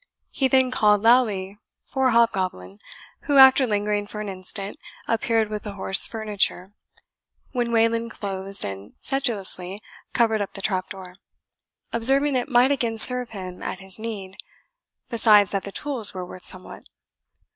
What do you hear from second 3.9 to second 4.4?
for an